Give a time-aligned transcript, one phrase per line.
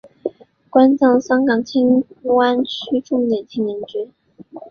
[0.73, 4.11] 现教香港荃湾区重点青年军。